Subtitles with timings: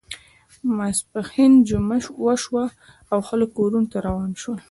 [0.61, 2.65] د ماسپښین جمعه وشوه
[3.11, 4.59] او خلک کورونو ته روان شول.